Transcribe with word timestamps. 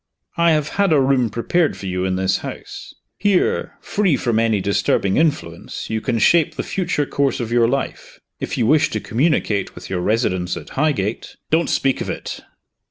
"I 0.35 0.49
have 0.53 0.69
had 0.81 0.91
a 0.91 0.99
room 0.99 1.29
prepared 1.29 1.77
for 1.77 1.85
you 1.85 2.05
in 2.05 2.15
this 2.15 2.37
house. 2.37 2.95
Here, 3.19 3.75
free 3.81 4.17
from 4.17 4.39
any 4.39 4.59
disturbing 4.59 5.17
influence, 5.17 5.91
you 5.91 6.01
can 6.01 6.17
shape 6.17 6.55
the 6.55 6.63
future 6.63 7.05
course 7.05 7.39
of 7.39 7.51
your 7.51 7.67
life. 7.67 8.19
If 8.39 8.57
you 8.57 8.65
wish 8.65 8.89
to 8.93 8.99
communicate 8.99 9.75
with 9.75 9.91
your 9.91 10.01
residence 10.01 10.57
at 10.57 10.69
Highgate" 10.69 11.35
"Don't 11.51 11.69
speak 11.69 12.01
of 12.01 12.09
it!" 12.09 12.39